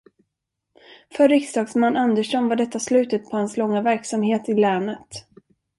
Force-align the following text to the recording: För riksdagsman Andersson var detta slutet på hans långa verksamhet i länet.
För 1.17 1.27
riksdagsman 1.29 1.97
Andersson 1.97 2.47
var 2.49 2.55
detta 2.55 2.79
slutet 2.79 3.29
på 3.29 3.37
hans 3.37 3.57
långa 3.57 3.81
verksamhet 3.81 4.49
i 4.49 4.53
länet. 4.53 5.27